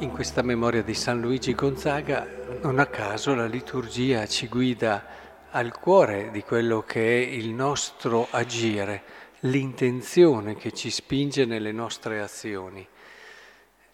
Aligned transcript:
In 0.00 0.12
questa 0.12 0.40
memoria 0.40 0.82
di 0.82 0.94
San 0.94 1.20
Luigi 1.20 1.54
Gonzaga, 1.54 2.26
non 2.62 2.78
a 2.78 2.86
caso 2.86 3.34
la 3.34 3.44
liturgia 3.44 4.26
ci 4.26 4.48
guida 4.48 5.04
al 5.50 5.78
cuore 5.78 6.30
di 6.30 6.42
quello 6.42 6.82
che 6.84 7.22
è 7.22 7.26
il 7.26 7.50
nostro 7.50 8.26
agire, 8.30 9.02
l'intenzione 9.40 10.56
che 10.56 10.72
ci 10.72 10.88
spinge 10.88 11.44
nelle 11.44 11.70
nostre 11.70 12.22
azioni. 12.22 12.86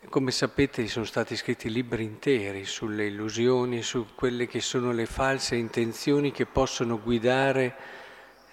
Come 0.09 0.31
sapete 0.31 0.87
sono 0.87 1.05
stati 1.05 1.35
scritti 1.35 1.69
libri 1.73 2.05
interi 2.05 2.65
sulle 2.67 3.07
illusioni, 3.07 3.83
su 3.83 4.07
quelle 4.15 4.47
che 4.47 4.61
sono 4.61 4.93
le 4.93 5.07
false 5.07 5.57
intenzioni 5.57 6.31
che 6.31 6.47
possono 6.47 7.01
guidare 7.03 7.75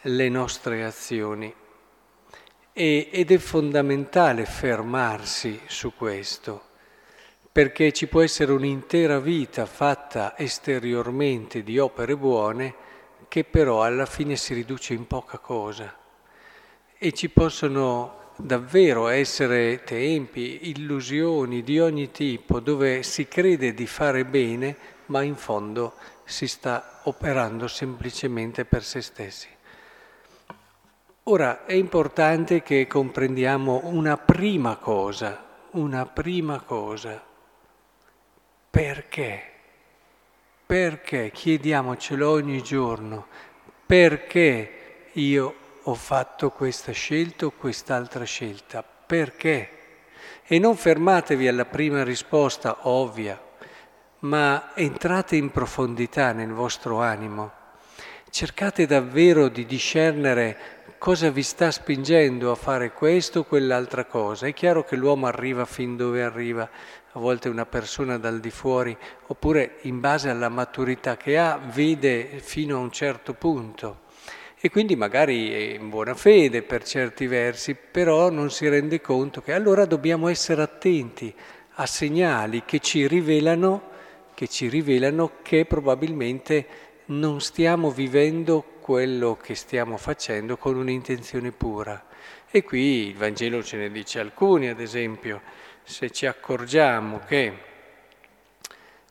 le 0.02 0.28
nostre 0.28 0.84
azioni. 0.84 1.54
E, 2.74 3.10
ed 3.12 3.30
è 3.30 3.38
fondamentale 3.38 4.46
fermarsi 4.46 5.62
su 5.68 5.94
questo 5.96 6.72
perché 7.54 7.92
ci 7.92 8.08
può 8.08 8.24
essere 8.24 8.52
un'intera 8.52 9.20
vita 9.20 9.68
fatta 9.68 10.34
esteriormente 10.36 11.62
di 11.62 11.78
opere 11.78 12.18
buone 12.18 12.74
che 13.28 13.44
però 13.44 13.84
alla 13.84 14.08
fine 14.08 14.36
si 14.38 14.56
riduce 14.56 14.96
in 14.96 15.06
poca 15.06 15.38
cosa 15.38 15.96
e 16.98 17.12
ci 17.12 17.30
possono 17.30 18.32
davvero 18.38 19.08
essere 19.08 19.84
tempi, 19.84 20.72
illusioni 20.72 21.62
di 21.62 21.80
ogni 21.80 22.10
tipo 22.10 22.60
dove 22.60 23.04
si 23.04 23.28
crede 23.28 23.76
di 23.76 23.86
fare 23.86 24.26
bene 24.26 24.76
ma 25.08 25.22
in 25.22 25.36
fondo 25.36 25.94
si 26.24 26.48
sta 26.48 27.02
operando 27.04 27.68
semplicemente 27.68 28.66
per 28.66 28.84
se 28.84 29.02
stessi. 29.02 29.48
Ora 31.26 31.66
è 31.66 31.74
importante 31.74 32.64
che 32.64 32.88
comprendiamo 32.88 33.82
una 33.84 34.18
prima 34.18 34.78
cosa, 34.78 35.68
una 35.74 36.08
prima 36.08 36.60
cosa 36.60 37.32
perché? 38.74 39.44
Perché? 40.66 41.30
Chiediamocelo 41.32 42.28
ogni 42.28 42.64
giorno. 42.64 43.28
Perché 43.86 45.10
io 45.12 45.56
ho 45.84 45.94
fatto 45.94 46.50
questa 46.50 46.92
scelta 46.92 47.46
o 47.46 47.52
quest'altra 47.52 48.24
scelta? 48.24 48.84
Perché? 48.84 49.70
E 50.44 50.58
non 50.58 50.76
fermatevi 50.76 51.48
alla 51.48 51.66
prima 51.66 52.04
risposta 52.04 52.88
ovvia, 52.88 53.40
ma 54.22 54.72
entrate 54.74 55.36
in 55.36 55.52
profondità 55.52 56.32
nel 56.32 56.52
vostro 56.52 57.00
animo. 57.00 57.52
Cercate 58.32 58.88
davvero 58.88 59.50
di 59.50 59.68
discernere 59.68 60.83
cosa 61.04 61.32
vi 61.32 61.44
sta 61.44 61.70
spingendo 61.70 62.50
a 62.50 62.56
fare 62.56 62.94
questo 62.94 63.40
o 63.40 63.44
quell'altra 63.44 64.06
cosa. 64.06 64.48
È 64.48 64.54
chiaro 64.54 64.86
che 64.86 64.96
l'uomo 64.96 65.26
arriva 65.26 65.66
fin 65.66 65.98
dove 65.98 66.24
arriva, 66.24 66.64
a 67.12 67.20
volte 67.20 67.50
una 67.50 67.66
persona 67.66 68.18
dal 68.18 68.40
di 68.40 68.50
fuori, 68.50 68.96
oppure 69.28 69.80
in 69.82 70.00
base 70.00 70.30
alla 70.30 70.48
maturità 70.48 71.18
che 71.18 71.38
ha, 71.38 71.58
vede 71.58 72.40
fino 72.40 72.78
a 72.78 72.80
un 72.80 72.90
certo 72.90 73.34
punto. 73.34 74.04
E 74.58 74.70
quindi 74.70 74.96
magari 74.96 75.52
è 75.52 75.76
in 75.76 75.90
buona 75.90 76.14
fede 76.14 76.62
per 76.64 76.86
certi 76.86 77.28
versi, 77.28 77.76
però 77.76 78.30
non 78.30 78.50
si 78.50 78.70
rende 78.70 79.02
conto 79.02 79.42
che 79.42 79.52
allora 79.52 79.84
dobbiamo 79.84 80.30
essere 80.30 80.62
attenti 80.62 81.36
a 81.74 81.86
segnali 81.86 82.64
che 82.64 82.80
ci 82.80 83.08
rivelano 83.08 83.90
che, 84.34 84.48
ci 84.48 84.70
rivelano 84.70 85.32
che 85.42 85.66
probabilmente 85.66 86.66
non 87.08 87.42
stiamo 87.42 87.92
vivendo 87.92 88.73
quello 88.84 89.38
che 89.38 89.56
stiamo 89.56 89.96
facendo 89.96 90.58
con 90.58 90.76
un'intenzione 90.76 91.54
pura. 91.54 92.06
E 92.52 92.64
qui 92.66 93.08
il 93.08 93.16
Vangelo 93.16 93.64
ce 93.64 93.78
ne 93.78 93.90
dice 93.90 94.20
alcuni, 94.20 94.68
ad 94.68 94.82
esempio, 94.82 95.42
se 95.84 96.10
ci 96.12 96.26
accorgiamo 96.26 97.20
che 97.26 97.58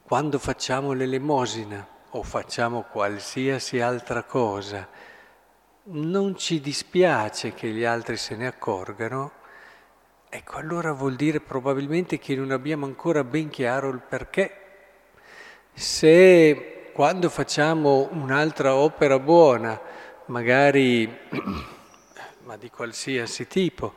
quando 0.03 0.39
facciamo 0.39 0.93
l'elemosina 0.93 1.89
o 2.11 2.23
facciamo 2.23 2.83
qualsiasi 2.83 3.81
altra 3.81 4.25
cosa, 4.25 4.87
non 5.85 6.37
ci 6.37 6.61
dispiace 6.61 7.55
che 7.55 7.69
gli 7.69 7.85
altri 7.85 8.19
se 8.19 8.37
ne 8.37 8.47
accorgano, 8.47 9.33
ecco 10.29 10.57
allora 10.59 10.93
vuol 10.93 11.17
dire 11.17 11.41
probabilmente 11.41 12.19
che 12.19 12.37
non 12.37 12.51
abbiamo 12.51 12.85
ancora 12.85 13.25
ben 13.25 13.49
chiaro 13.49 13.89
il 13.89 14.03
perché. 14.07 14.59
Se 15.73 16.82
quando 16.93 17.31
facciamo 17.31 18.09
un'altra 18.13 18.75
opera 18.75 19.19
buona, 19.19 19.81
magari 20.27 21.11
ma 22.45 22.57
di 22.57 22.71
qualsiasi 22.71 23.47
tipo, 23.47 23.95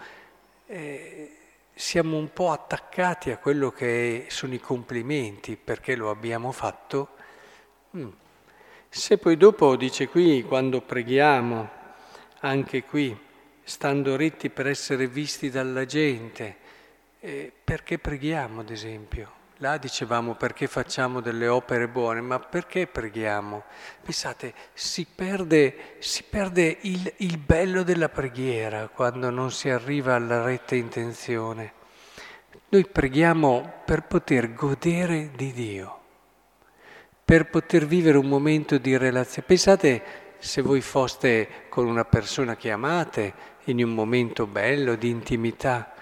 eh, 0.67 1.31
siamo 1.73 2.17
un 2.17 2.31
po' 2.31 2.51
attaccati 2.51 3.31
a 3.31 3.37
quello 3.37 3.71
che 3.71 4.27
sono 4.29 4.53
i 4.53 4.59
complimenti 4.59 5.57
perché 5.61 5.95
lo 5.95 6.09
abbiamo 6.09 6.51
fatto. 6.51 7.09
Mm. 7.97 8.09
Se 8.87 9.17
poi 9.17 9.35
dopo, 9.35 9.75
dice 9.75 10.07
qui, 10.07 10.43
quando 10.43 10.79
preghiamo, 10.79 11.69
anche 12.39 12.83
qui, 12.83 13.17
stando 13.63 14.15
ritti 14.15 14.49
per 14.49 14.67
essere 14.67 15.07
visti 15.07 15.49
dalla 15.49 15.85
gente, 15.85 16.55
eh, 17.19 17.51
perché 17.61 17.99
preghiamo, 17.99 18.61
ad 18.61 18.69
esempio? 18.69 19.43
Là 19.59 19.77
dicevamo 19.77 20.35
perché 20.35 20.67
facciamo 20.67 21.21
delle 21.21 21.47
opere 21.47 21.87
buone, 21.87 22.19
ma 22.19 22.39
perché 22.39 22.87
preghiamo? 22.87 23.63
Pensate, 24.03 24.53
si 24.73 25.05
perde, 25.05 25.95
si 25.99 26.23
perde 26.29 26.79
il, 26.81 27.13
il, 27.17 27.37
bello 27.37 27.83
della 27.83 28.09
preghiera 28.09 28.89
quando 28.89 29.29
non 29.29 29.51
si 29.51 29.69
arriva 29.69 30.13
alla 30.13 30.43
retta 30.43 30.75
intenzione. 30.75 31.71
Noi 32.67 32.85
preghiamo 32.85 33.83
per 33.85 34.03
poter 34.03 34.53
godere 34.53 35.31
di 35.33 35.53
Dio, 35.53 35.99
per 37.23 37.49
poter 37.49 37.85
vivere 37.85 38.17
un 38.17 38.27
momento 38.27 38.77
di 38.77 38.97
relazione. 38.97 39.47
Pensate 39.47 40.03
se 40.37 40.61
voi 40.61 40.81
foste 40.81 41.67
con 41.69 41.87
una 41.87 42.03
persona 42.03 42.57
che 42.57 42.71
amate 42.71 43.33
in 43.65 43.81
un 43.81 43.93
momento 43.93 44.47
bello 44.47 44.95
di 44.95 45.07
intimità 45.07 45.93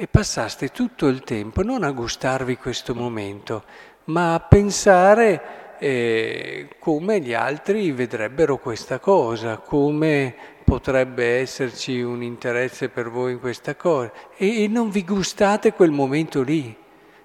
e 0.00 0.06
passaste 0.06 0.68
tutto 0.68 1.08
il 1.08 1.20
tempo 1.20 1.62
non 1.62 1.82
a 1.82 1.90
gustarvi 1.90 2.56
questo 2.56 2.94
momento, 2.94 3.64
ma 4.04 4.32
a 4.32 4.40
pensare 4.40 5.76
eh, 5.78 6.70
come 6.78 7.20
gli 7.20 7.34
altri 7.34 7.92
vedrebbero 7.92 8.56
questa 8.56 8.98
cosa, 8.98 9.58
come 9.58 10.34
potrebbe 10.64 11.40
esserci 11.40 12.00
un 12.00 12.22
interesse 12.22 12.88
per 12.88 13.10
voi 13.10 13.32
in 13.32 13.40
questa 13.40 13.76
cosa 13.76 14.10
e, 14.38 14.62
e 14.62 14.68
non 14.68 14.88
vi 14.88 15.04
gustate 15.04 15.74
quel 15.74 15.90
momento 15.90 16.40
lì, 16.40 16.74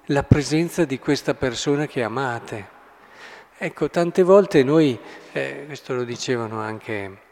la 0.07 0.23
presenza 0.23 0.83
di 0.83 0.99
questa 0.99 1.33
persona 1.33 1.85
che 1.85 2.03
amate. 2.03 2.67
Ecco, 3.57 3.89
tante 3.89 4.21
volte 4.21 4.63
noi, 4.63 4.99
eh, 5.31 5.63
questo 5.65 5.93
lo 5.93 6.03
dicevano 6.03 6.59
anche 6.59 7.23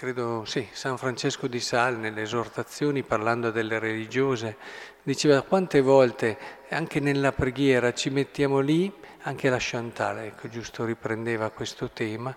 credo 0.00 0.46
sì, 0.46 0.66
San 0.72 0.96
Francesco 0.96 1.46
di 1.46 1.60
Sal 1.60 1.98
nelle 1.98 2.22
esortazioni 2.22 3.02
parlando 3.02 3.50
delle 3.50 3.78
religiose, 3.78 4.56
diceva 5.02 5.42
quante 5.42 5.82
volte 5.82 6.38
anche 6.70 7.00
nella 7.00 7.32
preghiera 7.32 7.92
ci 7.92 8.08
mettiamo 8.08 8.60
lì, 8.60 8.90
anche 9.24 9.50
la 9.50 9.58
Chantal, 9.60 10.20
ecco 10.20 10.48
giusto 10.48 10.86
riprendeva 10.86 11.50
questo 11.50 11.90
tema, 11.90 12.34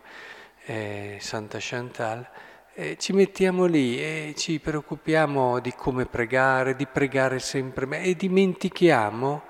eh, 0.66 1.20
Santa 1.22 1.58
Chantal, 1.62 2.30
eh, 2.74 2.98
ci 3.00 3.14
mettiamo 3.14 3.64
lì 3.64 3.98
e 3.98 4.34
ci 4.36 4.60
preoccupiamo 4.60 5.60
di 5.60 5.72
come 5.72 6.06
pregare, 6.06 6.76
di 6.76 6.86
pregare 6.86 7.40
sempre 7.40 8.02
e 8.02 8.14
dimentichiamo 8.14 9.42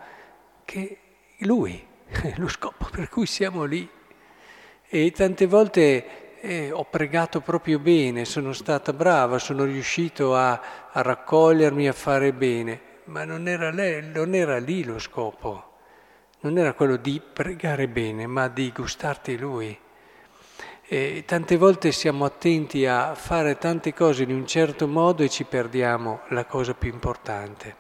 che 0.65 0.97
lui 1.39 1.83
è 2.05 2.33
lo 2.37 2.47
scopo 2.47 2.87
per 2.91 3.09
cui 3.09 3.25
siamo 3.25 3.63
lì. 3.63 3.89
E 4.87 5.09
tante 5.09 5.47
volte 5.47 6.22
eh, 6.45 6.71
ho 6.73 6.83
pregato 6.83 7.39
proprio 7.39 7.79
bene, 7.79 8.25
sono 8.25 8.51
stata 8.51 8.91
brava, 8.91 9.39
sono 9.39 9.63
riuscito 9.63 10.35
a, 10.35 10.89
a 10.91 11.01
raccogliermi, 11.01 11.87
a 11.87 11.93
fare 11.93 12.33
bene, 12.33 12.81
ma 13.05 13.23
non 13.23 13.47
era, 13.47 13.71
lei, 13.71 14.05
non 14.13 14.35
era 14.35 14.57
lì 14.57 14.83
lo 14.83 14.99
scopo, 14.99 15.77
non 16.41 16.57
era 16.57 16.73
quello 16.73 16.97
di 16.97 17.21
pregare 17.21 17.87
bene, 17.87 18.27
ma 18.27 18.49
di 18.49 18.73
gustarti 18.75 19.37
lui. 19.37 19.79
E 20.85 21.23
tante 21.25 21.55
volte 21.55 21.93
siamo 21.93 22.25
attenti 22.25 22.85
a 22.85 23.15
fare 23.15 23.57
tante 23.57 23.93
cose 23.93 24.23
in 24.23 24.31
un 24.31 24.45
certo 24.45 24.85
modo 24.85 25.23
e 25.23 25.29
ci 25.29 25.45
perdiamo 25.45 26.23
la 26.29 26.43
cosa 26.43 26.73
più 26.73 26.91
importante. 26.91 27.77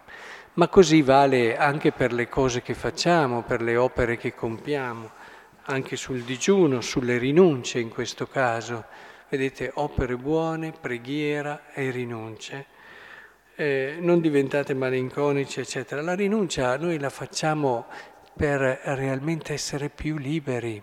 Ma 0.53 0.69
così 0.69 1.01
vale 1.01 1.57
anche 1.57 1.91
per 1.91 2.13
le 2.13 2.29
cose 2.29 2.61
che 2.61 2.75
facciamo, 2.75 3.41
per 3.41 3.61
le 3.61 3.75
opere 3.75 4.15
che 4.15 4.33
compiamo 4.33 5.11
anche 5.65 5.95
sul 5.95 6.21
digiuno, 6.21 6.81
sulle 6.81 7.17
rinunce 7.17 7.79
in 7.79 7.89
questo 7.89 8.27
caso. 8.27 8.85
Vedete, 9.29 9.71
opere 9.75 10.15
buone, 10.15 10.73
preghiera 10.79 11.71
e 11.73 11.89
rinunce. 11.91 12.65
Eh, 13.55 13.97
non 13.99 14.19
diventate 14.19 14.73
malinconici, 14.73 15.59
eccetera. 15.59 16.01
La 16.01 16.15
rinuncia 16.15 16.77
noi 16.77 16.99
la 16.99 17.09
facciamo 17.09 17.85
per 18.35 18.59
realmente 18.59 19.53
essere 19.53 19.89
più 19.89 20.17
liberi. 20.17 20.81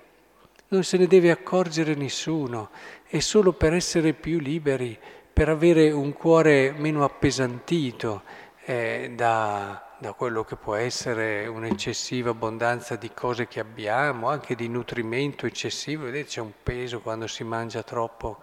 Non 0.69 0.85
se 0.85 0.97
ne 0.99 1.07
deve 1.07 1.31
accorgere 1.31 1.95
nessuno, 1.95 2.71
è 3.07 3.19
solo 3.19 3.53
per 3.53 3.75
essere 3.75 4.13
più 4.13 4.39
liberi, 4.39 4.97
per 5.33 5.49
avere 5.49 5.91
un 5.91 6.13
cuore 6.13 6.73
meno 6.73 7.03
appesantito 7.03 8.23
eh, 8.65 9.13
da, 9.17 9.90
da 10.01 10.15
quello 10.15 10.45
che 10.45 10.57
può 10.57 10.77
essere 10.77 11.47
un'eccessiva 11.47 12.31
abbondanza 12.31 12.97
di 12.97 13.13
cose 13.13 13.47
che 13.47 13.61
abbiamo, 13.61 14.31
anche 14.31 14.55
di 14.55 14.67
nutrimento 14.67 15.45
eccessivo, 15.45 16.05
vedete 16.05 16.27
c'è 16.27 16.41
un 16.41 16.53
peso 16.63 17.01
quando 17.01 17.27
si 17.27 17.45
mangia 17.45 17.83
troppo, 17.83 18.39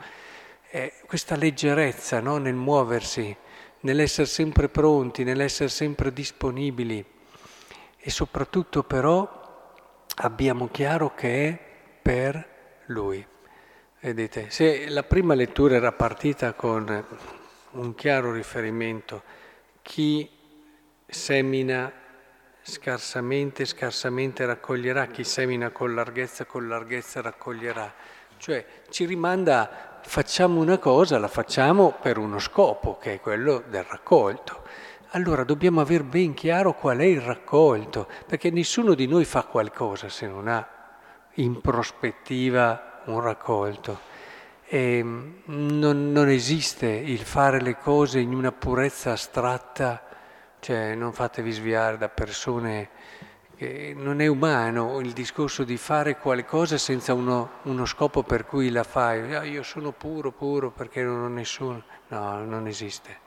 eh, 0.69 0.93
questa 1.07 1.35
leggerezza 1.35 2.19
no? 2.19 2.37
nel 2.37 2.53
muoversi, 2.53 3.35
nell'essere 3.79 4.27
sempre 4.27 4.69
pronti, 4.69 5.23
nell'essere 5.23 5.69
sempre 5.69 6.13
disponibili 6.13 7.03
e 7.97 8.09
soprattutto 8.11 8.83
però 8.83 9.73
abbiamo 10.17 10.69
chiaro 10.69 11.15
che 11.15 11.47
è 11.47 11.59
per 12.03 12.81
Lui. 12.85 13.25
Vedete, 13.99 14.51
se 14.51 14.87
la 14.89 15.01
prima 15.01 15.33
lettura 15.33 15.73
era 15.73 15.91
partita 15.91 16.53
con 16.53 17.05
un 17.71 17.95
chiaro 17.95 18.31
riferimento, 18.31 19.23
chi 19.81 20.36
semina 21.07 21.91
scarsamente, 22.61 23.63
scarsamente 23.63 24.45
raccoglierà, 24.45 25.05
chi 25.07 25.23
semina 25.23 25.69
con 25.69 25.95
larghezza, 25.95 26.45
con 26.45 26.67
larghezza 26.67 27.21
raccoglierà. 27.21 27.93
Cioè 28.37 28.65
ci 28.89 29.05
rimanda, 29.05 29.99
facciamo 30.01 30.59
una 30.59 30.77
cosa, 30.77 31.17
la 31.17 31.29
facciamo 31.29 31.97
per 32.01 32.17
uno 32.17 32.39
scopo, 32.39 32.97
che 32.97 33.13
è 33.13 33.19
quello 33.21 33.63
del 33.69 33.83
raccolto. 33.83 34.63
Allora 35.11 35.45
dobbiamo 35.45 35.79
aver 35.79 36.03
ben 36.03 36.33
chiaro 36.33 36.73
qual 36.73 36.97
è 36.97 37.05
il 37.05 37.21
raccolto, 37.21 38.07
perché 38.25 38.51
nessuno 38.51 38.93
di 38.93 39.07
noi 39.07 39.23
fa 39.23 39.43
qualcosa 39.43 40.09
se 40.09 40.27
non 40.27 40.49
ha 40.49 40.67
in 41.35 41.61
prospettiva 41.61 43.01
un 43.05 43.21
raccolto. 43.21 44.15
E 44.65 45.01
non, 45.01 46.11
non 46.11 46.27
esiste 46.27 46.87
il 46.87 47.19
fare 47.19 47.61
le 47.61 47.77
cose 47.77 48.19
in 48.19 48.35
una 48.35 48.51
purezza 48.51 49.13
astratta, 49.13 50.06
cioè 50.59 50.95
non 50.95 51.13
fatevi 51.13 51.51
sviare 51.51 51.97
da 51.97 52.09
persone 52.09 52.89
che 53.57 53.93
non 53.97 54.21
è 54.21 54.27
umano 54.27 54.99
il 54.99 55.13
discorso 55.13 55.63
di 55.63 55.77
fare 55.77 56.17
qualcosa 56.17 56.77
senza 56.77 57.13
uno, 57.13 57.53
uno 57.63 57.85
scopo 57.85 58.21
per 58.21 58.45
cui 58.45 58.69
la 58.69 58.83
fai. 58.83 59.33
Ah, 59.33 59.43
io 59.43 59.63
sono 59.63 59.91
puro, 59.91 60.31
puro 60.31 60.69
perché 60.69 61.01
non 61.01 61.23
ho 61.23 61.27
nessuno. 61.27 61.83
No, 62.09 62.43
non 62.43 62.67
esiste. 62.67 63.25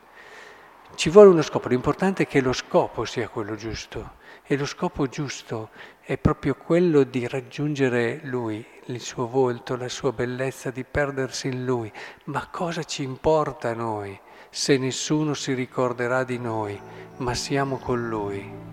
Ci 0.95 1.11
vuole 1.11 1.31
uno 1.31 1.43
scopo, 1.43 1.69
l'importante 1.69 2.25
è 2.25 2.27
che 2.27 2.41
lo 2.41 2.53
scopo 2.53 3.05
sia 3.05 3.29
quello 3.29 3.57
giusto 3.57 4.19
e 4.45 4.57
lo 4.57 4.67
scopo 4.67 5.07
giusto 5.07 5.71
è 6.01 6.19
proprio 6.19 6.55
quello 6.57 7.05
di 7.05 7.27
raggiungere 7.27 8.21
Lui, 8.25 8.65
il 8.87 9.01
suo 9.01 9.29
volto, 9.29 9.77
la 9.77 9.89
sua 9.89 10.13
bellezza, 10.13 10.71
di 10.71 10.85
perdersi 10.85 11.47
in 11.49 11.65
Lui. 11.65 11.91
Ma 12.25 12.49
cosa 12.51 12.83
ci 12.83 13.03
importa 13.03 13.71
a 13.71 13.75
noi 13.75 14.21
se 14.51 14.77
nessuno 14.77 15.35
si 15.35 15.55
ricorderà 15.55 16.25
di 16.25 16.39
noi, 16.39 16.79
ma 17.19 17.35
siamo 17.35 17.79
con 17.79 18.09
Lui? 18.09 18.70